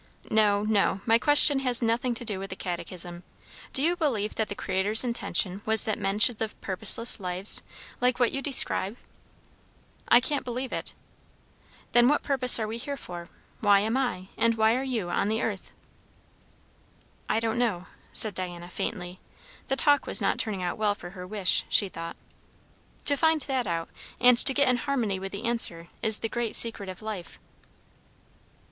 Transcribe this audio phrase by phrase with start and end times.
[0.31, 3.21] "No, no; my question has nothing to do with the catechism.
[3.71, 7.61] Do you believe that the Creator's intention was that men should live purposeless lives,
[7.99, 8.97] like what you describe?"
[10.07, 10.95] "I can't believe it."
[11.91, 13.29] "Then what purpose are we here for?
[13.59, 15.71] Why am I, and why are you, on the earth?"
[17.29, 19.19] "I don't know," said Diana faintly.
[19.67, 22.15] The talk was not turning out well for her wish, she thought.
[23.05, 23.87] "To find that out,
[24.19, 27.37] and to get in harmony with the answer, is the great secret of life."